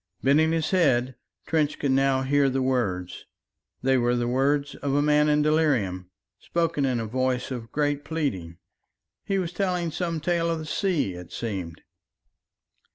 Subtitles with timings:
[0.23, 1.13] Bending his head,
[1.45, 3.25] Trench could now hear the words.
[3.83, 8.03] They were the words of a man in delirium, spoken in a voice of great
[8.03, 8.57] pleading.
[9.25, 11.81] He was telling some tale of the sea, it seemed.